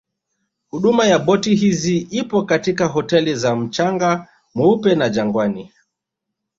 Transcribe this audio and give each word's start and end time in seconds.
Huduma 0.69 1.05
ya 1.07 1.19
boti 1.19 1.55
hizi 1.55 1.97
ipo 1.97 2.43
katika 2.45 2.85
hoteli 2.85 3.35
za 3.35 3.55
mchanga 3.55 4.27
mweupe 4.55 4.95
na 4.95 5.09
Jangwani 5.09 5.71